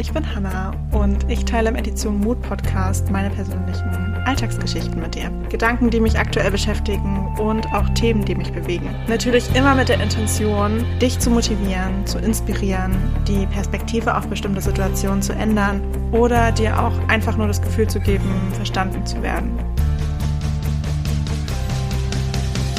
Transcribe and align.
ich 0.00 0.12
bin 0.12 0.34
Hanna 0.34 0.72
und 0.92 1.30
ich 1.30 1.44
teile 1.44 1.68
im 1.68 1.76
Edition 1.76 2.20
Mood 2.20 2.40
Podcast 2.40 3.10
meine 3.10 3.28
persönlichen 3.28 4.14
Alltagsgeschichten 4.24 4.98
mit 4.98 5.14
dir. 5.14 5.30
Gedanken, 5.50 5.90
die 5.90 6.00
mich 6.00 6.18
aktuell 6.18 6.50
beschäftigen 6.50 7.28
und 7.38 7.66
auch 7.74 7.86
Themen, 7.90 8.24
die 8.24 8.34
mich 8.34 8.50
bewegen. 8.50 8.94
Natürlich 9.08 9.54
immer 9.54 9.74
mit 9.74 9.90
der 9.90 10.00
Intention, 10.00 10.86
dich 11.02 11.18
zu 11.18 11.28
motivieren, 11.28 12.06
zu 12.06 12.18
inspirieren, 12.18 12.96
die 13.28 13.46
Perspektive 13.48 14.16
auf 14.16 14.26
bestimmte 14.26 14.62
Situationen 14.62 15.20
zu 15.20 15.34
ändern 15.34 15.82
oder 16.12 16.50
dir 16.50 16.82
auch 16.82 16.94
einfach 17.08 17.36
nur 17.36 17.48
das 17.48 17.60
Gefühl 17.60 17.86
zu 17.86 18.00
geben, 18.00 18.24
verstanden 18.54 19.04
zu 19.04 19.22
werden. 19.22 19.58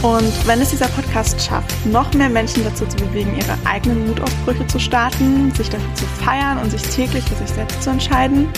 Und 0.02 0.48
wenn 0.48 0.60
es 0.60 0.72
dieser 0.72 0.88
Podcast 0.88 1.40
schafft, 1.40 1.86
noch 1.86 2.12
mehr 2.14 2.30
Menschen 2.30 2.64
dazu 2.64 2.88
zu 2.88 2.98
bewegen, 2.98 3.36
ihre 3.38 3.56
eigenen 3.66 4.08
Mutausbrüche 4.08 4.66
zu 4.66 4.80
starten, 4.80 5.54
sich 5.54 5.70
dafür 5.70 5.94
zu 5.94 6.06
feiern 6.24 6.58
und 6.58 6.72
sich 6.72 6.82
täglich 6.82 7.24
für 7.26 7.36
sich 7.36 7.50
selbst 7.50 7.84
zu 7.84 7.92
entscheiden, 7.92 8.50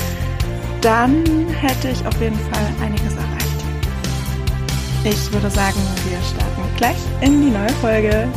dann 0.80 1.26
hätte 1.50 1.90
ich 1.90 2.06
auf 2.06 2.20
jeden 2.22 2.40
Fall 2.40 2.74
einiges 2.82 3.14
erreicht. 3.14 3.44
Ich 5.04 5.34
würde 5.34 5.50
sagen, 5.50 5.80
wir 6.08 6.18
starten 6.22 6.76
gleich 6.78 6.98
in 7.20 7.42
die 7.42 7.52
neue 7.52 7.74
Folge. 7.82 8.30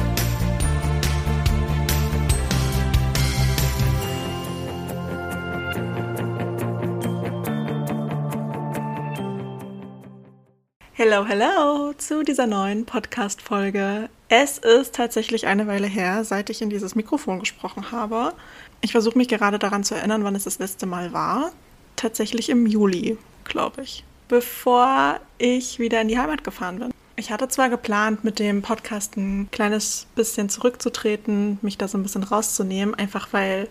Hello, 10.98 11.26
hello 11.26 11.92
zu 11.92 12.22
dieser 12.22 12.46
neuen 12.46 12.86
Podcast-Folge. 12.86 14.08
Es 14.30 14.56
ist 14.56 14.94
tatsächlich 14.94 15.46
eine 15.46 15.66
Weile 15.66 15.86
her, 15.86 16.24
seit 16.24 16.48
ich 16.48 16.62
in 16.62 16.70
dieses 16.70 16.94
Mikrofon 16.94 17.38
gesprochen 17.38 17.92
habe. 17.92 18.32
Ich 18.80 18.92
versuche 18.92 19.18
mich 19.18 19.28
gerade 19.28 19.58
daran 19.58 19.84
zu 19.84 19.94
erinnern, 19.94 20.24
wann 20.24 20.34
es 20.34 20.44
das 20.44 20.58
letzte 20.58 20.86
Mal 20.86 21.12
war. 21.12 21.52
Tatsächlich 21.96 22.48
im 22.48 22.64
Juli, 22.64 23.18
glaube 23.44 23.82
ich. 23.82 24.04
Bevor 24.28 25.20
ich 25.36 25.78
wieder 25.78 26.00
in 26.00 26.08
die 26.08 26.18
Heimat 26.18 26.44
gefahren 26.44 26.78
bin. 26.78 26.94
Ich 27.16 27.30
hatte 27.30 27.48
zwar 27.48 27.68
geplant, 27.68 28.24
mit 28.24 28.38
dem 28.38 28.62
Podcast 28.62 29.18
ein 29.18 29.50
kleines 29.50 30.06
bisschen 30.14 30.48
zurückzutreten, 30.48 31.58
mich 31.60 31.76
da 31.76 31.88
so 31.88 31.98
ein 31.98 32.04
bisschen 32.04 32.22
rauszunehmen, 32.22 32.94
einfach 32.94 33.34
weil 33.34 33.68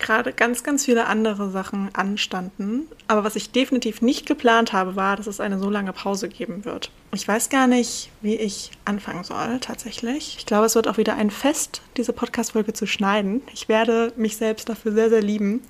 gerade 0.00 0.32
ganz, 0.32 0.64
ganz 0.64 0.86
viele 0.86 1.06
andere 1.06 1.50
Sachen 1.50 1.94
anstanden. 1.94 2.88
Aber 3.06 3.22
was 3.22 3.36
ich 3.36 3.52
definitiv 3.52 4.02
nicht 4.02 4.26
geplant 4.26 4.72
habe, 4.72 4.96
war, 4.96 5.16
dass 5.16 5.26
es 5.26 5.40
eine 5.40 5.58
so 5.58 5.70
lange 5.70 5.92
Pause 5.92 6.28
geben 6.28 6.64
wird. 6.64 6.90
Ich 7.12 7.26
weiß 7.26 7.48
gar 7.48 7.66
nicht, 7.66 8.10
wie 8.20 8.36
ich 8.36 8.70
anfangen 8.84 9.24
soll, 9.24 9.60
tatsächlich. 9.60 10.36
Ich 10.38 10.46
glaube, 10.46 10.66
es 10.66 10.74
wird 10.74 10.88
auch 10.88 10.96
wieder 10.96 11.14
ein 11.14 11.30
Fest, 11.30 11.82
diese 11.96 12.12
Podcast-Folge 12.12 12.72
zu 12.72 12.86
schneiden. 12.86 13.42
Ich 13.52 13.68
werde 13.68 14.12
mich 14.16 14.36
selbst 14.36 14.68
dafür 14.68 14.92
sehr, 14.92 15.10
sehr 15.10 15.22
lieben. 15.22 15.62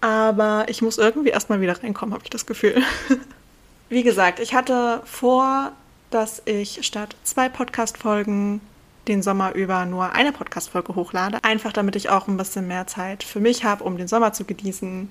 Aber 0.00 0.66
ich 0.68 0.82
muss 0.82 0.98
irgendwie 0.98 1.30
erstmal 1.30 1.60
wieder 1.60 1.82
reinkommen, 1.82 2.14
habe 2.14 2.24
ich 2.24 2.30
das 2.30 2.46
Gefühl. 2.46 2.82
wie 3.88 4.02
gesagt, 4.02 4.38
ich 4.38 4.54
hatte 4.54 5.02
vor, 5.04 5.72
dass 6.10 6.42
ich 6.44 6.86
statt 6.86 7.16
zwei 7.24 7.48
Podcast-Folgen 7.48 8.60
den 9.08 9.22
Sommer 9.22 9.54
über 9.54 9.84
nur 9.86 10.12
eine 10.12 10.32
Podcast-Folge 10.32 10.94
hochlade. 10.94 11.38
Einfach 11.42 11.72
damit 11.72 11.96
ich 11.96 12.10
auch 12.10 12.28
ein 12.28 12.36
bisschen 12.36 12.68
mehr 12.68 12.86
Zeit 12.86 13.24
für 13.24 13.40
mich 13.40 13.64
habe, 13.64 13.84
um 13.84 13.96
den 13.96 14.08
Sommer 14.08 14.32
zu 14.32 14.44
genießen, 14.44 15.10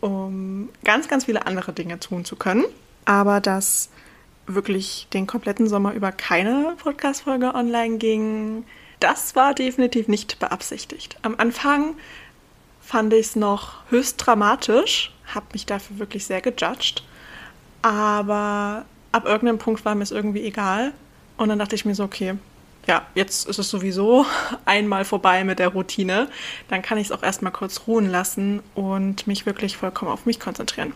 um 0.00 0.68
ganz, 0.84 1.08
ganz 1.08 1.24
viele 1.24 1.46
andere 1.46 1.72
Dinge 1.72 1.98
tun 1.98 2.24
zu 2.24 2.36
können. 2.36 2.64
Aber 3.04 3.40
dass 3.40 3.88
wirklich 4.46 5.08
den 5.12 5.26
kompletten 5.26 5.68
Sommer 5.68 5.92
über 5.92 6.12
keine 6.12 6.74
Podcast-Folge 6.82 7.54
online 7.54 7.98
ging, 7.98 8.64
das 9.00 9.36
war 9.36 9.54
definitiv 9.54 10.08
nicht 10.08 10.38
beabsichtigt. 10.38 11.18
Am 11.22 11.34
Anfang 11.38 11.94
fand 12.80 13.12
ich 13.12 13.26
es 13.26 13.36
noch 13.36 13.74
höchst 13.90 14.16
dramatisch, 14.24 15.12
habe 15.34 15.46
mich 15.52 15.66
dafür 15.66 15.98
wirklich 15.98 16.26
sehr 16.26 16.40
gejudged. 16.40 17.02
Aber 17.82 18.84
ab 19.12 19.24
irgendeinem 19.24 19.58
Punkt 19.58 19.84
war 19.84 19.94
mir 19.94 20.02
es 20.02 20.10
irgendwie 20.10 20.44
egal. 20.44 20.92
Und 21.36 21.50
dann 21.50 21.58
dachte 21.58 21.76
ich 21.76 21.84
mir 21.84 21.94
so, 21.94 22.04
okay, 22.04 22.34
ja, 22.88 23.06
jetzt 23.14 23.46
ist 23.46 23.58
es 23.58 23.68
sowieso 23.68 24.24
einmal 24.64 25.04
vorbei 25.04 25.44
mit 25.44 25.58
der 25.58 25.68
Routine. 25.68 26.28
Dann 26.68 26.80
kann 26.80 26.96
ich 26.96 27.08
es 27.08 27.12
auch 27.12 27.22
erstmal 27.22 27.52
kurz 27.52 27.82
ruhen 27.86 28.10
lassen 28.10 28.62
und 28.74 29.26
mich 29.26 29.44
wirklich 29.44 29.76
vollkommen 29.76 30.10
auf 30.10 30.24
mich 30.24 30.40
konzentrieren. 30.40 30.94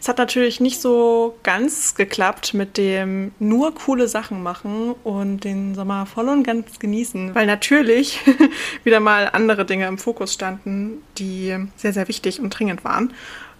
Es 0.00 0.08
hat 0.08 0.16
natürlich 0.16 0.58
nicht 0.60 0.80
so 0.80 1.36
ganz 1.42 1.94
geklappt 1.96 2.54
mit 2.54 2.78
dem 2.78 3.32
nur 3.38 3.74
coole 3.74 4.08
Sachen 4.08 4.42
machen 4.42 4.94
und 5.04 5.44
den 5.44 5.74
Sommer 5.74 6.06
voll 6.06 6.30
und 6.30 6.44
ganz 6.44 6.78
genießen, 6.78 7.34
weil 7.34 7.46
natürlich 7.46 8.20
wieder 8.84 9.00
mal 9.00 9.28
andere 9.30 9.66
Dinge 9.66 9.86
im 9.86 9.98
Fokus 9.98 10.32
standen, 10.32 11.02
die 11.18 11.54
sehr, 11.76 11.92
sehr 11.92 12.08
wichtig 12.08 12.40
und 12.40 12.50
dringend 12.50 12.84
waren 12.84 13.12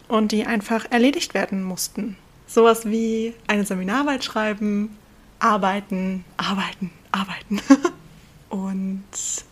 und 0.08 0.32
die 0.32 0.46
einfach 0.46 0.86
erledigt 0.90 1.34
werden 1.34 1.62
mussten. 1.62 2.16
Sowas 2.46 2.86
wie 2.86 3.34
eine 3.46 3.66
Seminararbeit 3.66 4.24
schreiben, 4.24 4.96
arbeiten, 5.44 6.24
arbeiten, 6.38 6.90
arbeiten 7.12 7.60
und 8.48 9.04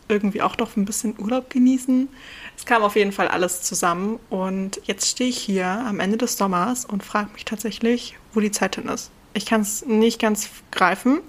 irgendwie 0.08 0.40
auch 0.40 0.56
noch 0.56 0.74
ein 0.76 0.86
bisschen 0.86 1.14
Urlaub 1.18 1.50
genießen. 1.50 2.08
Es 2.56 2.64
kam 2.64 2.82
auf 2.82 2.96
jeden 2.96 3.12
Fall 3.12 3.28
alles 3.28 3.60
zusammen 3.60 4.18
und 4.30 4.80
jetzt 4.84 5.10
stehe 5.10 5.28
ich 5.28 5.36
hier 5.36 5.66
am 5.66 6.00
Ende 6.00 6.16
des 6.16 6.38
Sommers 6.38 6.86
und 6.86 7.04
frage 7.04 7.30
mich 7.34 7.44
tatsächlich, 7.44 8.16
wo 8.32 8.40
die 8.40 8.50
Zeit 8.50 8.76
hin 8.76 8.88
ist. 8.88 9.10
Ich 9.34 9.44
kann 9.44 9.60
es 9.60 9.84
nicht 9.84 10.18
ganz 10.18 10.48
greifen. 10.70 11.20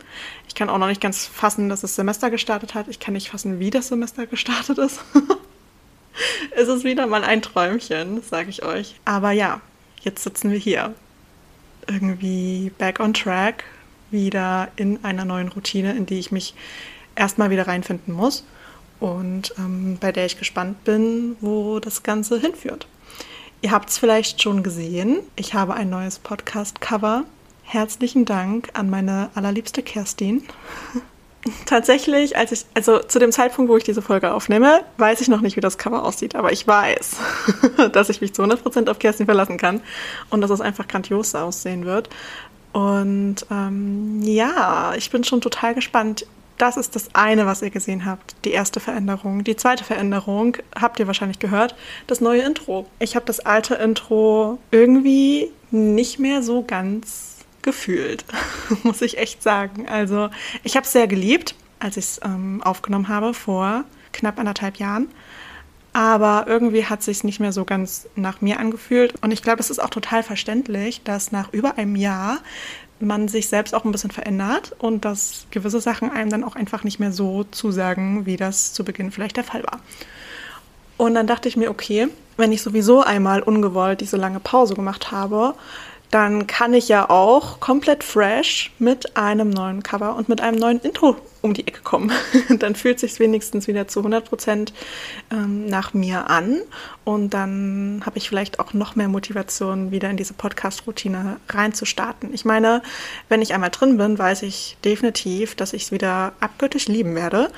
Ich 0.48 0.56
kann 0.56 0.70
auch 0.70 0.78
noch 0.78 0.88
nicht 0.88 1.02
ganz 1.02 1.26
fassen, 1.26 1.68
dass 1.68 1.82
das 1.82 1.96
Semester 1.96 2.30
gestartet 2.30 2.74
hat. 2.74 2.88
Ich 2.88 3.02
kann 3.02 3.16
nicht 3.16 3.32
fassen, 3.32 3.60
wie 3.60 3.70
das 3.70 3.90
Semester 3.90 4.28
gestartet 4.28 4.78
ist. 4.78 5.02
es 6.52 6.70
ist 6.70 6.86
wieder 6.86 7.06
mal 7.08 7.26
ein 7.26 7.42
Träumchen, 7.42 8.22
sage 8.22 8.50
ich 8.50 8.64
euch. 8.64 8.96
Aber 9.04 9.32
ja, 9.32 9.60
jetzt 10.02 10.24
sitzen 10.24 10.52
wir 10.52 10.58
hier. 10.58 10.94
Irgendwie 11.88 12.72
back 12.78 13.02
on 13.02 13.14
track 13.14 13.66
wieder 14.14 14.70
in 14.78 15.04
einer 15.04 15.26
neuen 15.26 15.50
Routine, 15.50 15.92
in 15.94 16.06
die 16.06 16.20
ich 16.20 16.32
mich 16.32 16.56
erstmal 17.16 17.50
wieder 17.50 17.68
reinfinden 17.68 18.14
muss 18.14 18.46
und 19.02 19.54
ähm, 19.58 19.98
bei 20.00 20.14
der 20.14 20.26
ich 20.26 20.40
gespannt 20.40 20.86
bin, 20.86 21.36
wo 21.42 21.80
das 21.80 22.04
Ganze 22.04 22.40
hinführt. 22.40 22.88
Ihr 23.62 23.72
habt 23.72 23.90
es 23.90 23.98
vielleicht 23.98 24.42
schon 24.42 24.64
gesehen, 24.64 25.20
ich 25.36 25.54
habe 25.54 25.74
ein 25.74 25.90
neues 25.90 26.20
Podcast-Cover. 26.20 27.24
Herzlichen 27.64 28.26
Dank 28.26 28.70
an 28.74 28.90
meine 28.90 29.30
allerliebste 29.36 29.84
Kerstin. 29.84 30.44
Tatsächlich, 31.66 32.38
als 32.38 32.54
ich, 32.54 32.66
also 32.74 33.00
zu 33.00 33.20
dem 33.20 33.34
Zeitpunkt, 33.34 33.70
wo 33.70 33.76
ich 33.76 33.84
diese 33.84 34.02
Folge 34.02 34.34
aufnehme, 34.34 34.86
weiß 34.98 35.20
ich 35.20 35.28
noch 35.28 35.42
nicht, 35.42 35.58
wie 35.58 35.62
das 35.62 35.78
Cover 35.78 36.04
aussieht, 36.04 36.36
aber 36.36 36.54
ich 36.54 36.66
weiß, 36.66 37.18
dass 37.92 38.08
ich 38.08 38.22
mich 38.22 38.34
zu 38.34 38.44
100% 38.44 38.90
auf 38.90 39.00
Kerstin 39.00 39.26
verlassen 39.26 39.58
kann 39.58 39.82
und 40.30 40.40
dass 40.40 40.52
es 40.52 40.62
einfach 40.62 40.88
grandios 40.88 41.36
aussehen 41.36 41.86
wird. 41.86 42.10
Und 42.74 43.46
ähm, 43.52 44.22
ja, 44.24 44.94
ich 44.98 45.10
bin 45.12 45.24
schon 45.24 45.42
total 45.42 45.76
gespannt. 45.76 46.26
Das 46.58 46.76
ist 46.76 46.96
das 46.96 47.14
eine, 47.14 47.46
was 47.46 47.62
ihr 47.62 47.70
gesehen 47.70 48.06
habt, 48.06 48.36
die 48.46 48.52
erste 48.52 48.80
Veränderung. 48.80 49.44
Die 49.44 49.56
zweite 49.56 49.84
Veränderung 49.84 50.58
habt 50.80 51.00
ihr 51.00 51.08
wahrscheinlich 51.08 51.40
gehört, 51.40 51.76
das 52.08 52.20
neue 52.20 52.42
Intro. 52.42 52.88
Ich 53.00 53.16
habe 53.16 53.26
das 53.26 53.40
alte 53.40 53.76
Intro 53.76 54.60
irgendwie 54.72 55.52
nicht 55.72 56.20
mehr 56.20 56.44
so 56.44 56.64
ganz 56.64 57.38
gefühlt, 57.62 58.26
muss 58.84 59.02
ich 59.02 59.18
echt 59.18 59.42
sagen. 59.42 59.88
Also 59.88 60.30
ich 60.64 60.76
habe 60.76 60.86
es 60.86 60.92
sehr 60.92 61.08
geliebt, 61.08 61.56
als 61.80 61.98
ich 61.98 62.06
es 62.06 62.22
ähm, 62.24 62.62
aufgenommen 62.64 63.08
habe 63.08 63.34
vor 63.34 63.86
knapp 64.12 64.40
anderthalb 64.40 64.78
Jahren 64.78 65.10
aber 65.94 66.46
irgendwie 66.48 66.86
hat 66.86 67.04
sich 67.04 67.24
nicht 67.24 67.40
mehr 67.40 67.52
so 67.52 67.66
ganz 67.66 68.08
nach 68.16 68.42
mir 68.42 68.60
angefühlt. 68.60 69.14
Und 69.22 69.32
ich 69.32 69.44
glaube, 69.44 69.60
es 69.60 69.70
ist 69.70 69.80
auch 69.82 69.92
total 69.92 70.24
verständlich, 70.24 71.04
dass 71.04 71.32
nach 71.32 71.54
über 71.54 71.78
einem 71.78 71.96
Jahr 71.96 72.40
man 73.00 73.28
sich 73.28 73.48
selbst 73.48 73.76
auch 73.76 73.86
ein 73.86 73.92
bisschen 73.92 74.12
verändert 74.12 74.76
und 74.80 75.06
dass 75.06 75.46
gewisse 75.52 75.82
Sachen 75.82 76.12
einem 76.12 76.30
dann 76.30 76.44
auch 76.44 76.56
einfach 76.56 76.84
nicht 76.84 77.00
mehr 77.00 77.12
so 77.12 77.44
zusagen, 77.44 78.26
wie 78.26 78.38
das 78.38 78.74
zu 78.74 78.84
Beginn 78.84 79.12
vielleicht 79.12 79.38
der 79.38 79.44
Fall 79.44 79.64
war. 79.64 79.80
Und 80.98 81.16
dann 81.16 81.28
dachte 81.28 81.48
ich 81.50 81.58
mir, 81.58 81.70
okay, 81.70 82.08
wenn 82.38 82.52
ich 82.52 82.62
sowieso 82.62 83.02
einmal 83.02 83.42
ungewollt 83.42 84.02
diese 84.02 84.18
lange 84.18 84.40
Pause 84.40 84.74
gemacht 84.74 85.12
habe, 85.12 85.54
dann 86.14 86.46
kann 86.46 86.76
ich 86.76 86.90
ja 86.90 87.10
auch 87.10 87.60
komplett 87.60 88.04
fresh 88.04 88.72
mit 88.78 89.18
einem 89.18 89.50
neuen 89.50 89.82
Cover 89.82 90.16
und 90.16 90.30
mit 90.30 90.42
einem 90.42 90.60
neuen 90.60 90.80
Intro 90.80 91.16
um 91.42 91.56
die 91.56 91.66
Ecke 91.66 91.82
kommen. 91.82 92.12
dann 92.60 92.76
fühlt 92.76 93.00
sich 93.00 93.20
wenigstens 93.20 93.68
wieder 93.68 93.88
zu 93.88 94.02
100 94.02 94.24
Prozent 94.24 94.74
ähm, 95.32 95.66
nach 95.66 95.96
mir 95.96 96.30
an 96.30 96.62
und 97.04 97.34
dann 97.34 98.04
habe 98.06 98.20
ich 98.20 98.30
vielleicht 98.30 98.60
auch 98.60 98.74
noch 98.74 98.96
mehr 98.96 99.08
Motivation, 99.08 99.90
wieder 99.90 100.12
in 100.12 100.18
diese 100.18 100.36
Podcast-Routine 100.36 101.38
reinzustarten. 101.50 102.32
Ich 102.32 102.46
meine, 102.46 102.84
wenn 103.28 103.42
ich 103.42 103.56
einmal 103.56 103.72
drin 103.72 103.98
bin, 103.98 104.20
weiß 104.20 104.44
ich 104.44 104.78
definitiv, 104.86 105.56
dass 105.56 105.74
ich 105.74 105.86
es 105.86 105.92
wieder 105.92 106.34
abgöttisch 106.40 106.88
lieben 106.88 107.16
werde. 107.16 107.50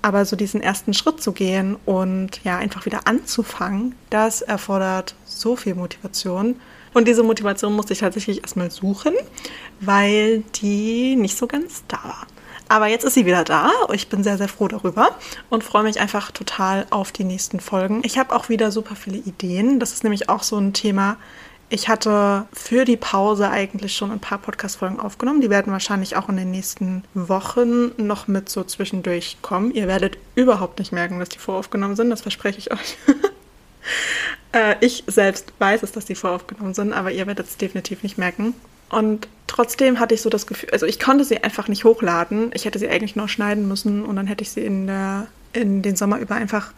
Aber 0.00 0.24
so 0.24 0.36
diesen 0.36 0.60
ersten 0.60 0.94
Schritt 0.94 1.20
zu 1.20 1.32
gehen 1.32 1.76
und 1.84 2.40
ja, 2.44 2.58
einfach 2.58 2.86
wieder 2.86 3.08
anzufangen, 3.08 3.96
das 4.10 4.42
erfordert 4.42 5.16
so 5.24 5.56
viel 5.56 5.74
Motivation 5.74 6.54
und 6.96 7.06
diese 7.06 7.22
Motivation 7.22 7.74
musste 7.74 7.92
ich 7.92 7.98
tatsächlich 7.98 8.40
erstmal 8.40 8.70
suchen, 8.70 9.12
weil 9.80 10.40
die 10.54 11.14
nicht 11.14 11.36
so 11.36 11.46
ganz 11.46 11.84
da 11.88 11.98
war. 12.02 12.26
Aber 12.68 12.86
jetzt 12.86 13.04
ist 13.04 13.12
sie 13.12 13.26
wieder 13.26 13.44
da. 13.44 13.70
Ich 13.92 14.08
bin 14.08 14.24
sehr, 14.24 14.38
sehr 14.38 14.48
froh 14.48 14.66
darüber 14.66 15.10
und 15.50 15.62
freue 15.62 15.82
mich 15.82 16.00
einfach 16.00 16.30
total 16.30 16.86
auf 16.88 17.12
die 17.12 17.24
nächsten 17.24 17.60
Folgen. 17.60 18.00
Ich 18.02 18.16
habe 18.16 18.34
auch 18.34 18.48
wieder 18.48 18.70
super 18.70 18.96
viele 18.96 19.18
Ideen. 19.18 19.78
Das 19.78 19.92
ist 19.92 20.04
nämlich 20.04 20.30
auch 20.30 20.42
so 20.42 20.56
ein 20.56 20.72
Thema. 20.72 21.18
Ich 21.68 21.90
hatte 21.90 22.46
für 22.50 22.86
die 22.86 22.96
Pause 22.96 23.50
eigentlich 23.50 23.94
schon 23.94 24.10
ein 24.10 24.20
paar 24.20 24.38
Podcast-Folgen 24.38 24.98
aufgenommen. 24.98 25.42
Die 25.42 25.50
werden 25.50 25.74
wahrscheinlich 25.74 26.16
auch 26.16 26.30
in 26.30 26.38
den 26.38 26.50
nächsten 26.50 27.04
Wochen 27.12 27.92
noch 27.98 28.26
mit 28.26 28.48
so 28.48 28.64
zwischendurch 28.64 29.36
kommen. 29.42 29.70
Ihr 29.70 29.86
werdet 29.86 30.16
überhaupt 30.34 30.78
nicht 30.78 30.92
merken, 30.92 31.18
dass 31.18 31.28
die 31.28 31.40
voraufgenommen 31.40 31.94
sind. 31.94 32.08
Das 32.08 32.22
verspreche 32.22 32.58
ich 32.58 32.72
euch. 32.72 32.96
Äh, 34.52 34.76
ich 34.80 35.04
selbst 35.06 35.52
weiß 35.58 35.82
es, 35.82 35.92
dass 35.92 36.04
die 36.04 36.14
voraufgenommen 36.14 36.74
sind, 36.74 36.92
aber 36.92 37.10
ihr 37.10 37.26
werdet 37.26 37.46
es 37.46 37.56
definitiv 37.56 38.02
nicht 38.02 38.18
merken. 38.18 38.54
Und 38.88 39.28
trotzdem 39.46 39.98
hatte 39.98 40.14
ich 40.14 40.22
so 40.22 40.30
das 40.30 40.46
Gefühl, 40.46 40.70
also 40.70 40.86
ich 40.86 41.00
konnte 41.00 41.24
sie 41.24 41.42
einfach 41.42 41.68
nicht 41.68 41.84
hochladen. 41.84 42.50
Ich 42.54 42.64
hätte 42.64 42.78
sie 42.78 42.88
eigentlich 42.88 43.16
nur 43.16 43.28
schneiden 43.28 43.66
müssen 43.68 44.04
und 44.04 44.16
dann 44.16 44.26
hätte 44.26 44.42
ich 44.42 44.50
sie 44.50 44.64
in, 44.64 44.86
der, 44.86 45.26
in 45.52 45.82
den 45.82 45.96
Sommer 45.96 46.18
über 46.18 46.36
einfach 46.36 46.72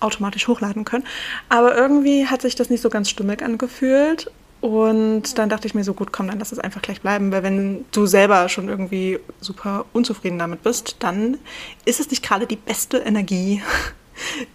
automatisch 0.00 0.46
hochladen 0.48 0.84
können. 0.84 1.04
Aber 1.48 1.76
irgendwie 1.76 2.26
hat 2.26 2.42
sich 2.42 2.54
das 2.54 2.68
nicht 2.68 2.82
so 2.82 2.90
ganz 2.90 3.08
stimmig 3.08 3.42
angefühlt. 3.42 4.30
Und 4.60 5.38
dann 5.38 5.48
dachte 5.48 5.66
ich 5.66 5.74
mir 5.74 5.84
so, 5.84 5.94
gut, 5.94 6.12
komm, 6.12 6.28
dann 6.28 6.38
lass 6.38 6.50
es 6.50 6.58
einfach 6.58 6.82
gleich 6.82 7.00
bleiben, 7.00 7.30
weil 7.30 7.42
wenn 7.42 7.84
du 7.92 8.06
selber 8.06 8.48
schon 8.48 8.68
irgendwie 8.68 9.20
super 9.40 9.84
unzufrieden 9.92 10.38
damit 10.38 10.62
bist, 10.62 10.96
dann 11.00 11.38
ist 11.84 12.00
es 12.00 12.10
nicht 12.10 12.24
gerade 12.24 12.46
die 12.46 12.56
beste 12.56 12.98
Energie, 12.98 13.62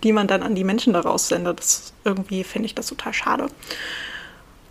die 0.03 0.11
man 0.11 0.27
dann 0.27 0.43
an 0.43 0.55
die 0.55 0.63
Menschen 0.63 0.93
daraus 0.93 1.27
sendet. 1.27 1.59
Das, 1.59 1.93
irgendwie 2.03 2.43
finde 2.43 2.65
ich 2.67 2.75
das 2.75 2.87
total 2.87 3.13
schade. 3.13 3.47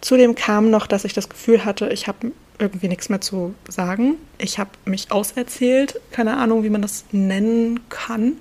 Zudem 0.01 0.35
kam 0.35 0.71
noch, 0.71 0.87
dass 0.87 1.05
ich 1.05 1.13
das 1.13 1.29
Gefühl 1.29 1.65
hatte, 1.65 1.91
ich 1.91 2.09
habe 2.09 2.33
irgendwie 2.59 2.89
nichts 2.89 3.09
mehr 3.09 3.21
zu 3.21 3.55
sagen. 3.69 4.17
Ich 4.39 4.59
habe 4.59 4.71
mich 4.85 5.11
auserzählt, 5.11 6.01
keine 6.11 6.37
Ahnung, 6.37 6.63
wie 6.63 6.71
man 6.71 6.83
das 6.83 7.05
nennen 7.13 7.81
kann, 7.89 8.35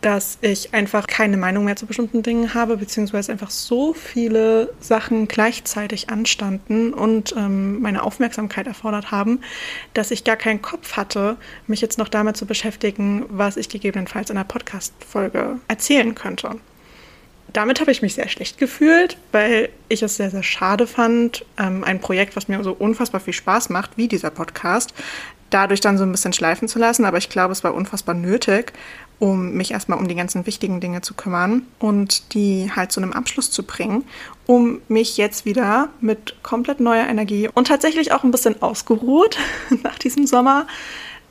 dass 0.00 0.38
ich 0.42 0.74
einfach 0.74 1.06
keine 1.06 1.36
Meinung 1.36 1.64
mehr 1.64 1.76
zu 1.76 1.86
bestimmten 1.86 2.22
Dingen 2.22 2.54
habe, 2.54 2.76
beziehungsweise 2.76 3.32
einfach 3.32 3.50
so 3.50 3.92
viele 3.92 4.72
Sachen 4.80 5.26
gleichzeitig 5.26 6.08
anstanden 6.08 6.94
und 6.94 7.34
ähm, 7.36 7.80
meine 7.80 8.02
Aufmerksamkeit 8.02 8.66
erfordert 8.66 9.10
haben, 9.10 9.40
dass 9.94 10.10
ich 10.10 10.22
gar 10.22 10.36
keinen 10.36 10.62
Kopf 10.62 10.96
hatte, 10.96 11.36
mich 11.66 11.80
jetzt 11.80 11.98
noch 11.98 12.08
damit 12.08 12.36
zu 12.36 12.46
beschäftigen, 12.46 13.24
was 13.28 13.56
ich 13.56 13.68
gegebenenfalls 13.68 14.30
in 14.30 14.36
einer 14.36 14.44
Podcast-Folge 14.44 15.58
erzählen 15.66 16.14
könnte 16.14 16.56
damit 17.52 17.80
habe 17.80 17.90
ich 17.90 18.02
mich 18.02 18.14
sehr 18.14 18.28
schlecht 18.28 18.58
gefühlt, 18.58 19.16
weil 19.32 19.70
ich 19.88 20.02
es 20.02 20.16
sehr, 20.16 20.30
sehr 20.30 20.42
schade 20.42 20.86
fand, 20.86 21.44
ähm, 21.58 21.82
ein 21.82 22.00
Projekt, 22.00 22.36
was 22.36 22.48
mir 22.48 22.62
so 22.62 22.72
unfassbar 22.72 23.20
viel 23.20 23.32
Spaß 23.32 23.70
macht, 23.70 23.96
wie 23.96 24.08
dieser 24.08 24.30
Podcast, 24.30 24.92
dadurch 25.50 25.80
dann 25.80 25.96
so 25.96 26.04
ein 26.04 26.12
bisschen 26.12 26.32
schleifen 26.32 26.68
zu 26.68 26.78
lassen. 26.78 27.04
Aber 27.04 27.18
ich 27.18 27.30
glaube, 27.30 27.52
es 27.52 27.64
war 27.64 27.74
unfassbar 27.74 28.14
nötig, 28.14 28.72
um 29.18 29.52
mich 29.54 29.72
erstmal 29.72 29.98
um 29.98 30.06
die 30.06 30.14
ganzen 30.14 30.46
wichtigen 30.46 30.80
Dinge 30.80 31.00
zu 31.00 31.14
kümmern 31.14 31.62
und 31.78 32.34
die 32.34 32.70
halt 32.74 32.92
zu 32.92 33.00
einem 33.00 33.12
Abschluss 33.12 33.50
zu 33.50 33.62
bringen, 33.62 34.04
um 34.46 34.80
mich 34.88 35.16
jetzt 35.16 35.44
wieder 35.44 35.88
mit 36.00 36.42
komplett 36.42 36.80
neuer 36.80 37.06
Energie 37.06 37.48
und 37.52 37.66
tatsächlich 37.66 38.12
auch 38.12 38.24
ein 38.24 38.30
bisschen 38.30 38.62
ausgeruht 38.62 39.38
nach 39.82 39.98
diesem 39.98 40.26
Sommer 40.26 40.66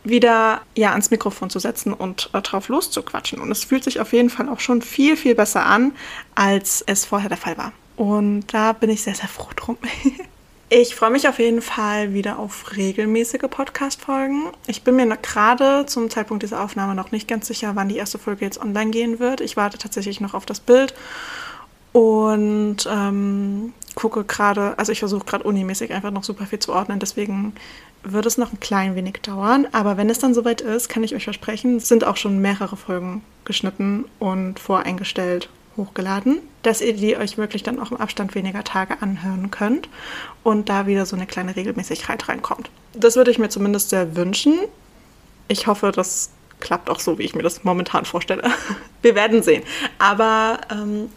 wieder 0.03 0.61
ja 0.75 0.91
ans 0.91 1.11
Mikrofon 1.11 1.49
zu 1.49 1.59
setzen 1.59 1.93
und 1.93 2.29
äh, 2.33 2.41
drauf 2.41 2.69
loszuquatschen. 2.69 3.39
Und 3.39 3.51
es 3.51 3.65
fühlt 3.65 3.83
sich 3.83 3.99
auf 3.99 4.13
jeden 4.13 4.29
Fall 4.29 4.47
auch 4.49 4.59
schon 4.59 4.81
viel, 4.81 5.17
viel 5.17 5.35
besser 5.35 5.65
an, 5.65 5.91
als 6.35 6.83
es 6.85 7.05
vorher 7.05 7.29
der 7.29 7.37
Fall 7.37 7.57
war. 7.57 7.73
Und 7.95 8.53
da 8.53 8.73
bin 8.73 8.89
ich 8.89 9.01
sehr, 9.01 9.15
sehr 9.15 9.27
froh 9.27 9.49
drum. 9.55 9.77
Ich 10.69 10.95
freue 10.95 11.11
mich 11.11 11.29
auf 11.29 11.39
jeden 11.39 11.61
Fall 11.61 12.13
wieder 12.13 12.39
auf 12.39 12.75
regelmäßige 12.75 13.43
Podcast-Folgen. 13.49 14.51
Ich 14.67 14.83
bin 14.83 14.97
mir 14.97 15.07
gerade 15.15 15.85
zum 15.85 16.09
Zeitpunkt 16.09 16.43
dieser 16.43 16.61
Aufnahme 16.61 16.93
noch 16.93 17.13
nicht 17.13 17.25
ganz 17.25 17.47
sicher, 17.47 17.77
wann 17.77 17.87
die 17.87 17.95
erste 17.95 18.17
Folge 18.17 18.43
jetzt 18.43 18.61
online 18.61 18.91
gehen 18.91 19.19
wird. 19.19 19.39
Ich 19.39 19.55
warte 19.55 19.77
tatsächlich 19.77 20.19
noch 20.19 20.33
auf 20.33 20.45
das 20.45 20.59
Bild 20.59 20.93
und 21.93 22.79
ähm, 22.85 23.71
gucke 23.95 24.25
gerade, 24.25 24.77
also 24.77 24.91
ich 24.91 24.99
versuche 24.99 25.23
gerade 25.23 25.45
unimäßig 25.45 25.93
einfach 25.93 26.11
noch 26.11 26.25
super 26.25 26.45
viel 26.45 26.59
zu 26.59 26.73
ordnen. 26.73 26.99
Deswegen 26.99 27.53
wird 28.03 28.25
es 28.25 28.37
noch 28.37 28.51
ein 28.51 28.59
klein 28.59 28.93
wenig 28.95 29.21
dauern. 29.21 29.69
Aber 29.71 29.95
wenn 29.95 30.09
es 30.09 30.19
dann 30.19 30.33
soweit 30.33 30.59
ist, 30.59 30.89
kann 30.89 31.01
ich 31.01 31.15
euch 31.15 31.23
versprechen, 31.23 31.79
sind 31.79 32.03
auch 32.03 32.17
schon 32.17 32.39
mehrere 32.39 32.75
Folgen 32.75 33.23
geschnitten 33.45 34.03
und 34.19 34.59
voreingestellt 34.59 35.47
hochgeladen, 35.77 36.39
dass 36.63 36.81
ihr 36.81 36.93
die 36.93 37.15
euch 37.15 37.37
wirklich 37.37 37.63
dann 37.63 37.79
auch 37.79 37.91
im 37.91 37.97
Abstand 37.97 38.35
weniger 38.35 38.63
Tage 38.63 39.01
anhören 39.01 39.51
könnt 39.51 39.89
und 40.43 40.69
da 40.69 40.87
wieder 40.87 41.05
so 41.05 41.15
eine 41.15 41.27
kleine 41.27 41.55
Regelmäßigkeit 41.55 42.27
reinkommt. 42.27 42.69
Das 42.93 43.15
würde 43.15 43.31
ich 43.31 43.39
mir 43.39 43.49
zumindest 43.49 43.89
sehr 43.89 44.15
wünschen. 44.15 44.57
Ich 45.47 45.67
hoffe, 45.67 45.91
das 45.91 46.31
klappt 46.59 46.89
auch 46.89 46.99
so, 46.99 47.19
wie 47.19 47.23
ich 47.23 47.35
mir 47.35 47.43
das 47.43 47.63
momentan 47.63 48.05
vorstelle. 48.05 48.43
Wir 49.01 49.15
werden 49.15 49.43
sehen. 49.43 49.63
Aber 49.99 50.59
ähm, 50.71 51.09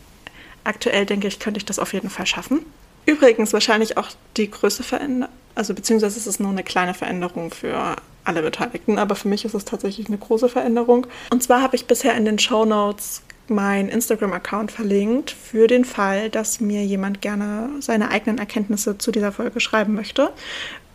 aktuell 0.64 1.06
denke 1.06 1.26
ich, 1.26 1.38
könnte 1.38 1.58
ich 1.58 1.64
das 1.64 1.78
auf 1.78 1.92
jeden 1.92 2.10
Fall 2.10 2.26
schaffen. 2.26 2.64
Übrigens 3.06 3.52
wahrscheinlich 3.52 3.96
auch 3.96 4.08
die 4.36 4.50
größte 4.50 4.82
Veränderung, 4.82 5.34
also 5.54 5.74
beziehungsweise 5.74 6.18
ist 6.18 6.26
es 6.26 6.38
nur 6.38 6.50
eine 6.50 6.62
kleine 6.62 6.94
Veränderung 6.94 7.50
für 7.50 7.96
alle 8.24 8.42
Beteiligten, 8.42 8.98
aber 8.98 9.16
für 9.16 9.28
mich 9.28 9.44
ist 9.44 9.54
es 9.54 9.64
tatsächlich 9.64 10.08
eine 10.08 10.18
große 10.18 10.48
Veränderung. 10.48 11.06
Und 11.30 11.42
zwar 11.42 11.62
habe 11.62 11.76
ich 11.76 11.86
bisher 11.86 12.14
in 12.14 12.24
den 12.24 12.38
Show 12.38 12.64
Notes 12.64 13.22
meinen 13.50 13.88
Instagram-Account 13.88 14.72
verlinkt 14.72 15.30
für 15.30 15.66
den 15.66 15.84
Fall, 15.84 16.30
dass 16.30 16.60
mir 16.60 16.84
jemand 16.84 17.20
gerne 17.20 17.70
seine 17.80 18.10
eigenen 18.10 18.38
Erkenntnisse 18.38 18.96
zu 18.98 19.10
dieser 19.10 19.32
Folge 19.32 19.60
schreiben 19.60 19.94
möchte 19.94 20.30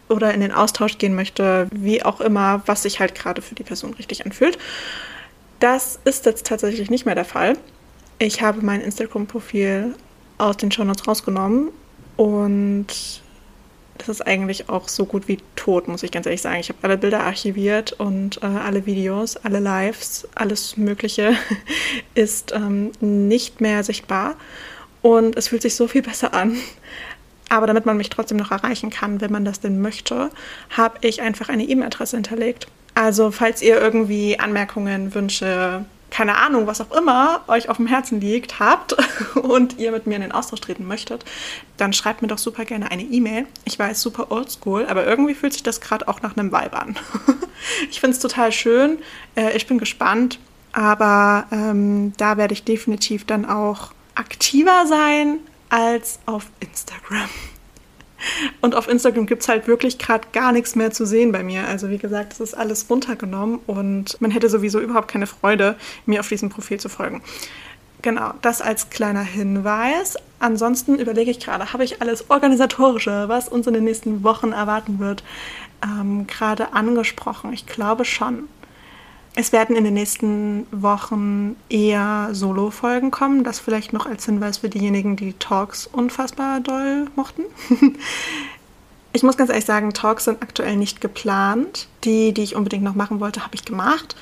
oder 0.09 0.33
in 0.33 0.41
den 0.41 0.51
Austausch 0.51 0.97
gehen 0.97 1.15
möchte, 1.15 1.67
wie 1.71 2.03
auch 2.03 2.21
immer, 2.21 2.63
was 2.65 2.83
sich 2.83 2.99
halt 2.99 3.15
gerade 3.15 3.41
für 3.41 3.55
die 3.55 3.63
Person 3.63 3.93
richtig 3.93 4.25
anfühlt. 4.25 4.57
Das 5.59 5.99
ist 6.05 6.25
jetzt 6.25 6.45
tatsächlich 6.45 6.89
nicht 6.89 7.05
mehr 7.05 7.15
der 7.15 7.25
Fall. 7.25 7.57
Ich 8.19 8.41
habe 8.41 8.61
mein 8.61 8.81
Instagram-Profil 8.81 9.95
aus 10.37 10.57
den 10.57 10.71
Show 10.71 10.83
Notes 10.83 11.07
rausgenommen 11.07 11.69
und 12.17 12.87
das 13.97 14.09
ist 14.09 14.21
eigentlich 14.21 14.69
auch 14.69 14.87
so 14.87 15.05
gut 15.05 15.27
wie 15.27 15.37
tot, 15.55 15.87
muss 15.87 16.03
ich 16.03 16.11
ganz 16.11 16.25
ehrlich 16.25 16.41
sagen. 16.41 16.59
Ich 16.59 16.69
habe 16.69 16.79
alle 16.81 16.97
Bilder 16.97 17.21
archiviert 17.21 17.93
und 17.93 18.41
äh, 18.43 18.45
alle 18.45 18.85
Videos, 18.85 19.37
alle 19.37 19.59
Lives, 19.59 20.27
alles 20.35 20.77
Mögliche 20.77 21.35
ist 22.15 22.51
ähm, 22.53 22.91
nicht 22.99 23.61
mehr 23.61 23.83
sichtbar. 23.83 24.35
Und 25.01 25.37
es 25.37 25.49
fühlt 25.49 25.61
sich 25.61 25.75
so 25.75 25.87
viel 25.87 26.01
besser 26.01 26.33
an. 26.33 26.57
Aber 27.49 27.67
damit 27.67 27.85
man 27.85 27.97
mich 27.97 28.09
trotzdem 28.09 28.37
noch 28.37 28.51
erreichen 28.51 28.89
kann, 28.89 29.21
wenn 29.21 29.31
man 29.31 29.45
das 29.45 29.59
denn 29.59 29.79
möchte, 29.79 30.31
habe 30.71 30.97
ich 31.01 31.21
einfach 31.21 31.47
eine 31.47 31.63
E-Mail-Adresse 31.63 32.17
hinterlegt. 32.17 32.67
Also 32.95 33.29
falls 33.29 33.61
ihr 33.61 33.79
irgendwie 33.79 34.39
Anmerkungen, 34.39 35.13
Wünsche, 35.13 35.85
keine 36.15 36.37
Ahnung, 36.37 36.65
was 36.65 36.79
auch 36.79 36.91
immer 36.91 37.41
euch 37.47 37.67
auf 37.67 37.75
dem 37.75 37.87
Herzen 37.87 38.21
liegt, 38.21 38.61
habt 38.61 38.95
und 39.35 39.77
ihr 39.77 39.91
mit 39.91 40.07
mir 40.07 40.15
in 40.15 40.21
den 40.21 40.31
Austausch 40.31 40.61
treten 40.61 40.87
möchtet, 40.87 41.25
dann 41.75 41.91
schreibt 41.91 42.21
mir 42.21 42.29
doch 42.29 42.37
super 42.37 42.63
gerne 42.63 42.89
eine 42.89 43.03
E-Mail. 43.03 43.47
Ich 43.65 43.77
weiß, 43.77 44.01
super 44.01 44.31
oldschool, 44.31 44.85
aber 44.85 45.05
irgendwie 45.05 45.33
fühlt 45.33 45.51
sich 45.51 45.63
das 45.63 45.81
gerade 45.81 46.07
auch 46.07 46.21
nach 46.21 46.37
einem 46.37 46.53
Vibe 46.53 46.79
an. 46.79 46.97
ich 47.89 47.99
finde 47.99 48.15
es 48.15 48.21
total 48.21 48.53
schön. 48.53 48.99
Äh, 49.35 49.57
ich 49.57 49.67
bin 49.67 49.77
gespannt, 49.77 50.39
aber 50.71 51.47
ähm, 51.51 52.13
da 52.15 52.37
werde 52.37 52.53
ich 52.53 52.63
definitiv 52.63 53.25
dann 53.25 53.45
auch 53.45 53.91
aktiver 54.15 54.85
sein 54.87 55.39
als 55.67 56.19
auf 56.25 56.45
Instagram. 56.61 57.27
Und 58.61 58.75
auf 58.75 58.87
Instagram 58.87 59.25
gibt 59.25 59.41
es 59.41 59.49
halt 59.49 59.67
wirklich 59.67 59.97
gerade 59.97 60.27
gar 60.33 60.51
nichts 60.51 60.75
mehr 60.75 60.91
zu 60.91 61.05
sehen 61.05 61.31
bei 61.31 61.43
mir. 61.43 61.67
Also 61.67 61.89
wie 61.89 61.97
gesagt, 61.97 62.33
es 62.33 62.39
ist 62.39 62.53
alles 62.53 62.89
runtergenommen 62.89 63.59
und 63.67 64.19
man 64.21 64.31
hätte 64.31 64.49
sowieso 64.49 64.79
überhaupt 64.79 65.07
keine 65.07 65.27
Freude, 65.27 65.75
mir 66.05 66.19
auf 66.19 66.29
diesem 66.29 66.49
Profil 66.49 66.79
zu 66.79 66.89
folgen. 66.89 67.21
Genau, 68.01 68.33
das 68.41 68.61
als 68.61 68.91
kleiner 68.91 69.23
Hinweis. 69.23 70.15
Ansonsten 70.37 70.99
überlege 70.99 71.31
ich 71.31 71.39
gerade, 71.39 71.73
habe 71.73 71.83
ich 71.83 72.01
alles 72.01 72.29
Organisatorische, 72.29 73.29
was 73.29 73.49
uns 73.49 73.65
in 73.65 73.73
den 73.73 73.83
nächsten 73.83 74.23
Wochen 74.23 74.51
erwarten 74.51 74.99
wird, 74.99 75.23
ähm, 75.83 76.27
gerade 76.27 76.73
angesprochen? 76.73 77.51
Ich 77.53 77.65
glaube 77.65 78.05
schon. 78.05 78.47
Es 79.37 79.51
werden 79.51 79.75
in 79.75 79.83
den 79.83 79.93
nächsten 79.93 80.65
Wochen 80.71 81.57
eher 81.67 82.29
Solo-Folgen 82.31 83.11
kommen. 83.11 83.43
Das 83.43 83.59
vielleicht 83.59 83.91
noch 83.91 84.05
als 84.05 84.25
Hinweis 84.25 84.59
für 84.59 84.69
diejenigen, 84.69 85.17
die 85.17 85.33
Talks 85.33 85.87
unfassbar 85.87 86.61
doll 86.61 87.07
mochten. 87.17 87.43
ich 89.13 89.23
muss 89.23 89.35
ganz 89.35 89.49
ehrlich 89.49 89.65
sagen, 89.65 89.93
Talks 89.93 90.23
sind 90.23 90.41
aktuell 90.41 90.77
nicht 90.77 91.01
geplant. 91.01 91.89
Die, 92.05 92.33
die 92.33 92.43
ich 92.43 92.55
unbedingt 92.55 92.85
noch 92.85 92.95
machen 92.95 93.19
wollte, 93.19 93.43
habe 93.43 93.55
ich 93.55 93.65
gemacht. 93.65 94.15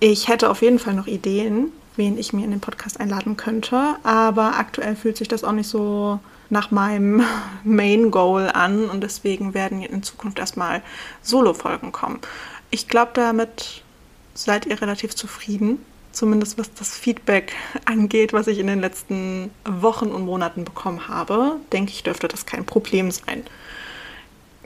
Ich 0.00 0.28
hätte 0.28 0.48
auf 0.48 0.62
jeden 0.62 0.78
Fall 0.78 0.94
noch 0.94 1.06
Ideen, 1.06 1.70
wen 1.96 2.16
ich 2.16 2.32
mir 2.32 2.46
in 2.46 2.50
den 2.50 2.60
Podcast 2.60 2.98
einladen 2.98 3.36
könnte. 3.36 3.96
Aber 4.04 4.58
aktuell 4.58 4.96
fühlt 4.96 5.18
sich 5.18 5.28
das 5.28 5.44
auch 5.44 5.52
nicht 5.52 5.68
so 5.68 6.18
nach 6.48 6.70
meinem 6.70 7.22
Main 7.64 8.10
Goal 8.10 8.48
an 8.48 8.88
und 8.88 9.02
deswegen 9.02 9.52
werden 9.52 9.82
in 9.82 10.02
Zukunft 10.02 10.38
erstmal 10.38 10.80
Solo-Folgen 11.20 11.92
kommen. 11.92 12.20
Ich 12.70 12.88
glaube, 12.88 13.10
damit 13.12 13.82
seid 14.34 14.66
ihr 14.66 14.80
relativ 14.80 15.14
zufrieden. 15.14 15.78
Zumindest 16.12 16.58
was 16.58 16.72
das 16.74 16.96
Feedback 16.98 17.52
angeht, 17.84 18.32
was 18.32 18.48
ich 18.48 18.58
in 18.58 18.66
den 18.66 18.80
letzten 18.80 19.50
Wochen 19.64 20.06
und 20.06 20.24
Monaten 20.24 20.64
bekommen 20.64 21.06
habe, 21.06 21.56
denke 21.72 21.92
ich, 21.92 22.02
dürfte 22.02 22.26
das 22.26 22.46
kein 22.46 22.64
Problem 22.64 23.10
sein. 23.12 23.44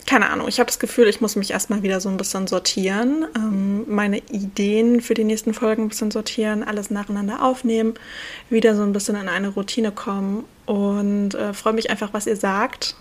keine 0.06 0.28
Ahnung, 0.30 0.48
ich 0.48 0.58
habe 0.58 0.66
das 0.66 0.78
Gefühl, 0.78 1.08
ich 1.08 1.20
muss 1.20 1.36
mich 1.36 1.50
erstmal 1.50 1.82
wieder 1.82 2.00
so 2.00 2.08
ein 2.08 2.16
bisschen 2.16 2.46
sortieren, 2.46 3.26
ähm, 3.36 3.84
meine 3.88 4.18
Ideen 4.18 5.00
für 5.00 5.14
die 5.14 5.24
nächsten 5.24 5.54
Folgen 5.54 5.84
ein 5.84 5.88
bisschen 5.88 6.10
sortieren, 6.10 6.62
alles 6.62 6.90
nacheinander 6.90 7.42
aufnehmen, 7.42 7.94
wieder 8.50 8.74
so 8.74 8.82
ein 8.82 8.92
bisschen 8.92 9.16
in 9.16 9.28
eine 9.28 9.48
Routine 9.48 9.92
kommen 9.92 10.44
und 10.66 11.34
äh, 11.34 11.54
freue 11.54 11.72
mich 11.72 11.90
einfach, 11.90 12.12
was 12.12 12.26
ihr 12.26 12.36
sagt 12.36 12.96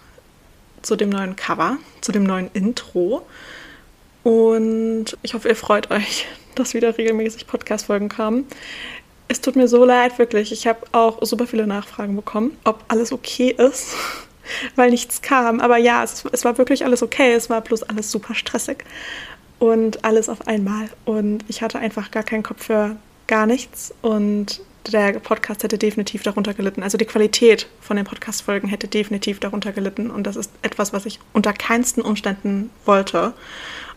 zu 0.82 0.96
dem 0.96 1.10
neuen 1.10 1.36
Cover, 1.36 1.78
zu 2.02 2.12
dem 2.12 2.24
neuen 2.24 2.50
Intro. 2.54 3.26
Und 4.24 5.18
ich 5.22 5.34
hoffe, 5.34 5.50
ihr 5.50 5.56
freut 5.56 5.92
euch, 5.92 6.26
dass 6.56 6.74
wieder 6.74 6.98
regelmäßig 6.98 7.48
Podcast-Folgen 7.48 8.10
kamen. 8.10 8.46
Es 9.28 9.42
tut 9.42 9.56
mir 9.56 9.68
so 9.68 9.86
leid, 9.86 10.20
wirklich. 10.20 10.52
Ich 10.52 10.68
habe 10.68 10.82
auch 10.92 11.22
super 11.22 11.48
viele 11.48 11.66
Nachfragen 11.66 12.16
bekommen, 12.16 12.58
ob 12.64 12.84
alles 12.88 13.12
okay 13.12 13.50
ist 13.50 13.96
weil 14.76 14.92
nichts 14.92 15.22
kam. 15.22 15.60
Aber 15.60 15.78
ja, 15.78 16.04
es, 16.04 16.26
es 16.32 16.46
war 16.46 16.58
wirklich 16.58 16.86
alles 16.86 17.04
okay. 17.04 17.34
Es 17.34 17.50
war 17.50 17.62
bloß 17.62 17.84
alles 17.84 18.12
super 18.12 18.36
stressig 18.36 18.84
und 19.60 20.04
alles 20.04 20.30
auf 20.30 20.48
einmal. 20.48 20.90
Und 21.06 21.46
ich 21.48 21.62
hatte 21.62 21.80
einfach 21.80 22.12
gar 22.12 22.24
keinen 22.24 22.44
Kopf 22.44 22.66
für 22.66 22.96
gar 23.28 23.46
nichts. 23.46 23.94
Und 24.02 24.62
der 24.92 25.14
Podcast 25.20 25.64
hätte 25.64 25.78
definitiv 25.78 26.24
darunter 26.24 26.54
gelitten. 26.54 26.84
Also 26.84 26.98
die 26.98 27.06
Qualität 27.06 27.68
von 27.80 27.96
den 27.96 28.06
Podcast-Folgen 28.06 28.68
hätte 28.68 28.88
definitiv 28.88 29.40
darunter 29.40 29.72
gelitten. 29.72 30.12
Und 30.12 30.28
das 30.28 30.36
ist 30.36 30.52
etwas, 30.62 30.94
was 30.94 31.06
ich 31.06 31.20
unter 31.32 31.54
keinsten 31.54 32.02
Umständen 32.02 32.70
wollte. 32.86 33.34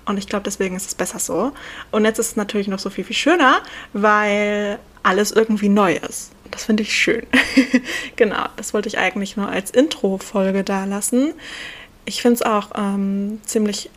Und 0.07 0.19
ich 0.19 0.29
glaube, 0.29 0.45
deswegen 0.45 0.77
ist 0.77 0.87
es 0.87 0.95
besser 0.95 1.19
so. 1.19 1.53
Und 1.91 2.05
jetzt 2.05 2.19
ist 2.19 2.29
es 2.29 2.37
natürlich 2.37 2.69
noch 2.69 2.79
so 2.79 2.91
viel, 2.91 3.05
viel 3.05 3.17
schöner, 3.17 3.61
weil 3.93 4.79
alles 5.03 5.33
irgendwie 5.33 5.69
neu 5.69 5.95
ist. 5.95 6.33
Das 6.51 6.65
finde 6.65 6.85
ich 6.85 6.95
schön. 6.95 7.27
genau, 8.17 8.47
das 8.57 8.73
wollte 8.73 8.89
ich 8.89 8.99
eigentlich 8.99 9.37
nur 9.37 9.49
als 9.49 9.71
Intro-Folge 9.73 10.65
da 10.65 10.85
lassen. 10.85 11.35
Ich 12.05 12.23
finde 12.23 12.37
es 12.37 12.43
auch 12.43 12.71
ähm, 12.77 13.41
ziemlich 13.45 13.91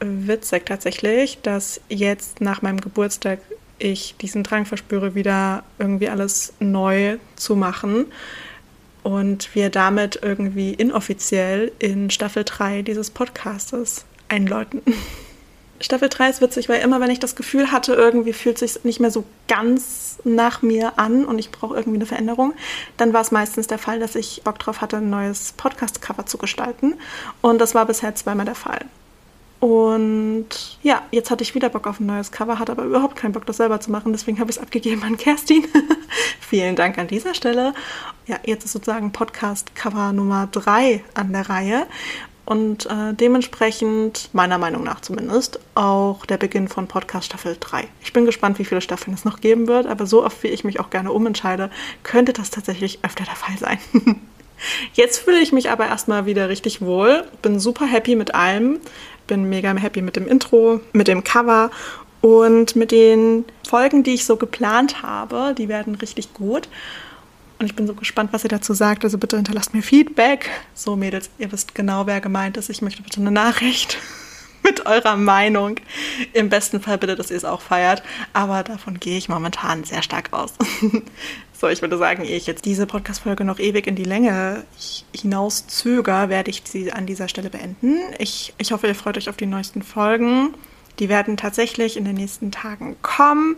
witzig 0.00 0.66
tatsächlich, 0.66 1.38
dass 1.42 1.80
jetzt 1.88 2.40
nach 2.40 2.62
meinem 2.62 2.80
Geburtstag 2.80 3.40
ich 3.78 4.16
diesen 4.20 4.42
Drang 4.42 4.66
verspüre, 4.66 5.14
wieder 5.14 5.62
irgendwie 5.78 6.08
alles 6.08 6.52
neu 6.60 7.18
zu 7.36 7.56
machen 7.56 8.06
und 9.02 9.54
wir 9.54 9.70
damit 9.70 10.18
irgendwie 10.22 10.74
inoffiziell 10.74 11.72
in 11.78 12.10
Staffel 12.10 12.44
3 12.44 12.82
dieses 12.82 13.10
Podcastes 13.10 14.04
einläuten. 14.28 14.82
Staffel 15.80 16.08
3 16.08 16.30
ist 16.30 16.40
witzig, 16.40 16.68
weil 16.68 16.80
immer 16.80 17.00
wenn 17.00 17.10
ich 17.10 17.20
das 17.20 17.36
Gefühl 17.36 17.70
hatte, 17.70 17.94
irgendwie 17.94 18.32
fühlt 18.32 18.58
sich 18.58 18.84
nicht 18.84 19.00
mehr 19.00 19.10
so 19.10 19.24
ganz 19.46 20.18
nach 20.24 20.62
mir 20.62 20.98
an 20.98 21.24
und 21.24 21.38
ich 21.38 21.50
brauche 21.50 21.76
irgendwie 21.76 21.98
eine 21.98 22.06
Veränderung, 22.06 22.52
dann 22.96 23.12
war 23.12 23.20
es 23.20 23.30
meistens 23.30 23.68
der 23.68 23.78
Fall, 23.78 24.00
dass 24.00 24.14
ich 24.16 24.42
Bock 24.42 24.58
drauf 24.58 24.80
hatte, 24.80 24.96
ein 24.96 25.10
neues 25.10 25.52
Podcast-Cover 25.52 26.26
zu 26.26 26.38
gestalten. 26.38 26.94
Und 27.40 27.60
das 27.60 27.74
war 27.74 27.86
bisher 27.86 28.14
zweimal 28.14 28.46
der 28.46 28.56
Fall. 28.56 28.84
Und 29.60 30.78
ja, 30.84 31.02
jetzt 31.10 31.32
hatte 31.32 31.42
ich 31.42 31.54
wieder 31.56 31.68
Bock 31.68 31.88
auf 31.88 31.98
ein 31.98 32.06
neues 32.06 32.30
Cover, 32.30 32.60
hatte 32.60 32.70
aber 32.70 32.84
überhaupt 32.84 33.16
keinen 33.16 33.32
Bock, 33.32 33.44
das 33.44 33.56
selber 33.56 33.80
zu 33.80 33.90
machen. 33.90 34.12
Deswegen 34.12 34.38
habe 34.38 34.50
ich 34.50 34.56
es 34.56 34.62
abgegeben 34.62 35.02
an 35.02 35.16
Kerstin. 35.16 35.64
Vielen 36.40 36.76
Dank 36.76 36.96
an 36.96 37.08
dieser 37.08 37.34
Stelle. 37.34 37.74
Ja, 38.26 38.36
jetzt 38.44 38.64
ist 38.64 38.72
sozusagen 38.72 39.10
Podcast-Cover 39.10 40.12
Nummer 40.12 40.48
3 40.52 41.02
an 41.14 41.32
der 41.32 41.48
Reihe 41.48 41.86
und 42.48 42.86
äh, 42.86 43.12
dementsprechend, 43.12 44.30
meiner 44.32 44.56
Meinung 44.56 44.82
nach 44.82 45.02
zumindest, 45.02 45.60
auch 45.74 46.24
der 46.24 46.38
Beginn 46.38 46.66
von 46.66 46.86
Podcast 46.86 47.26
Staffel 47.26 47.58
3. 47.60 47.86
Ich 48.02 48.14
bin 48.14 48.24
gespannt, 48.24 48.58
wie 48.58 48.64
viele 48.64 48.80
Staffeln 48.80 49.12
es 49.12 49.26
noch 49.26 49.42
geben 49.42 49.68
wird, 49.68 49.86
aber 49.86 50.06
so 50.06 50.24
oft 50.24 50.42
wie 50.42 50.48
ich 50.48 50.64
mich 50.64 50.80
auch 50.80 50.88
gerne 50.88 51.12
umentscheide, 51.12 51.68
könnte 52.04 52.32
das 52.32 52.50
tatsächlich 52.50 53.00
öfter 53.02 53.24
der 53.24 53.36
Fall 53.36 53.58
sein. 53.58 53.78
Jetzt 54.94 55.18
fühle 55.18 55.40
ich 55.40 55.52
mich 55.52 55.68
aber 55.68 55.88
erstmal 55.88 56.24
wieder 56.24 56.48
richtig 56.48 56.80
wohl, 56.80 57.24
bin 57.42 57.60
super 57.60 57.84
happy 57.84 58.16
mit 58.16 58.34
allem, 58.34 58.80
bin 59.26 59.50
mega 59.50 59.74
happy 59.74 60.00
mit 60.00 60.16
dem 60.16 60.26
Intro, 60.26 60.80
mit 60.94 61.06
dem 61.06 61.24
Cover 61.24 61.70
und 62.22 62.76
mit 62.76 62.92
den 62.92 63.44
Folgen, 63.68 64.04
die 64.04 64.14
ich 64.14 64.24
so 64.24 64.36
geplant 64.36 65.02
habe. 65.02 65.54
Die 65.56 65.68
werden 65.68 65.96
richtig 65.96 66.32
gut. 66.32 66.66
Und 67.58 67.66
ich 67.66 67.74
bin 67.74 67.86
so 67.86 67.94
gespannt, 67.94 68.32
was 68.32 68.44
ihr 68.44 68.50
dazu 68.50 68.72
sagt. 68.72 69.04
Also 69.04 69.18
bitte 69.18 69.36
hinterlasst 69.36 69.74
mir 69.74 69.82
Feedback. 69.82 70.48
So, 70.74 70.94
Mädels, 70.94 71.30
ihr 71.38 71.50
wisst 71.50 71.74
genau, 71.74 72.06
wer 72.06 72.20
gemeint 72.20 72.56
ist. 72.56 72.70
Ich 72.70 72.82
möchte 72.82 73.02
bitte 73.02 73.20
eine 73.20 73.32
Nachricht 73.32 73.98
mit 74.62 74.86
eurer 74.86 75.16
Meinung. 75.16 75.76
Im 76.34 76.50
besten 76.50 76.80
Fall 76.80 76.98
bitte, 76.98 77.16
dass 77.16 77.30
ihr 77.30 77.36
es 77.36 77.44
auch 77.44 77.60
feiert. 77.60 78.02
Aber 78.32 78.62
davon 78.62 79.00
gehe 79.00 79.18
ich 79.18 79.28
momentan 79.28 79.82
sehr 79.82 80.02
stark 80.02 80.32
aus. 80.32 80.54
so, 81.52 81.68
ich 81.68 81.82
würde 81.82 81.98
sagen, 81.98 82.24
ehe 82.24 82.36
ich 82.36 82.46
jetzt 82.46 82.64
diese 82.64 82.86
Podcast-Folge 82.86 83.44
noch 83.44 83.58
ewig 83.58 83.88
in 83.88 83.96
die 83.96 84.04
Länge 84.04 84.64
hinaus 85.12 85.66
zöger, 85.66 86.28
werde 86.28 86.50
ich 86.50 86.62
sie 86.64 86.92
an 86.92 87.06
dieser 87.06 87.26
Stelle 87.26 87.50
beenden. 87.50 87.96
Ich, 88.18 88.54
ich 88.58 88.70
hoffe, 88.70 88.86
ihr 88.86 88.94
freut 88.94 89.16
euch 89.16 89.28
auf 89.28 89.36
die 89.36 89.46
neuesten 89.46 89.82
Folgen. 89.82 90.54
Die 91.00 91.08
werden 91.08 91.36
tatsächlich 91.36 91.96
in 91.96 92.04
den 92.04 92.14
nächsten 92.14 92.52
Tagen 92.52 92.96
kommen. 93.02 93.56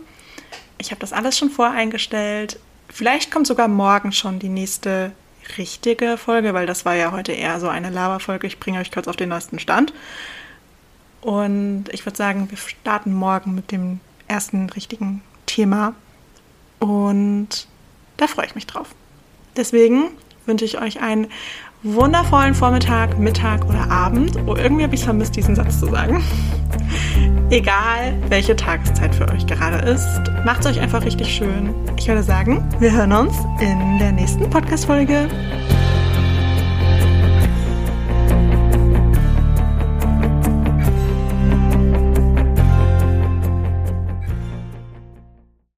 Ich 0.79 0.89
habe 0.89 0.99
das 1.01 1.13
alles 1.13 1.37
schon 1.37 1.51
voreingestellt. 1.51 2.59
Vielleicht 2.91 3.31
kommt 3.31 3.47
sogar 3.47 3.67
morgen 3.67 4.11
schon 4.11 4.39
die 4.39 4.49
nächste 4.49 5.13
richtige 5.57 6.17
Folge, 6.17 6.53
weil 6.53 6.65
das 6.65 6.85
war 6.85 6.95
ja 6.95 7.11
heute 7.11 7.31
eher 7.31 7.59
so 7.59 7.67
eine 7.67 7.89
Laberfolge. 7.89 8.47
Ich 8.47 8.59
bringe 8.59 8.79
euch 8.79 8.91
kurz 8.91 9.07
auf 9.07 9.15
den 9.15 9.29
neuesten 9.29 9.59
Stand. 9.59 9.93
Und 11.21 11.85
ich 11.91 12.05
würde 12.05 12.17
sagen, 12.17 12.49
wir 12.49 12.57
starten 12.57 13.13
morgen 13.13 13.55
mit 13.55 13.71
dem 13.71 13.99
ersten 14.27 14.69
richtigen 14.69 15.21
Thema. 15.45 15.95
Und 16.79 17.67
da 18.17 18.27
freue 18.27 18.45
ich 18.45 18.55
mich 18.55 18.67
drauf. 18.67 18.89
Deswegen 19.55 20.09
wünsche 20.45 20.65
ich 20.65 20.81
euch 20.81 20.99
einen 21.01 21.27
wundervollen 21.83 22.53
Vormittag, 22.53 23.17
Mittag 23.17 23.65
oder 23.65 23.89
Abend. 23.89 24.37
Oh, 24.45 24.55
irgendwie 24.55 24.83
habe 24.83 24.93
ich 24.93 25.01
es 25.01 25.05
vermisst, 25.05 25.35
diesen 25.35 25.55
Satz 25.55 25.79
zu 25.79 25.87
sagen. 25.87 26.23
Egal, 27.49 28.15
welche 28.29 28.55
Tageszeit 28.55 29.13
für 29.13 29.27
euch 29.29 29.45
gerade 29.45 29.77
ist, 29.89 30.07
macht 30.45 30.61
es 30.61 30.67
euch 30.67 30.79
einfach 30.79 31.03
richtig 31.03 31.27
schön. 31.27 31.73
Ich 31.97 32.07
würde 32.07 32.23
sagen, 32.23 32.63
wir 32.79 32.91
hören 32.91 33.11
uns 33.11 33.35
in 33.59 33.97
der 33.99 34.11
nächsten 34.11 34.49
Podcast-Folge. 34.49 35.27